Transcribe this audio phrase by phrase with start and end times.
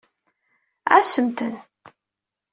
[0.93, 1.57] Ɛassem-tent.